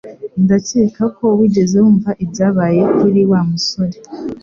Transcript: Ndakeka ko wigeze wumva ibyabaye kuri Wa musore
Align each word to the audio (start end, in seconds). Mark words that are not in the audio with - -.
Ndakeka 0.43 1.03
ko 1.17 1.25
wigeze 1.39 1.75
wumva 1.83 2.11
ibyabaye 2.23 2.81
kuri 2.97 3.21
Wa 3.31 3.39
musore 3.49 3.97